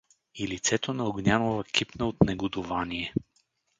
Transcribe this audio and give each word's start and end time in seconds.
—И 0.35 0.47
лицето 0.47 0.93
на 0.93 1.09
Огнянова 1.09 1.63
кипна 1.63 2.07
от 2.07 2.15
негодувание. 2.21 3.13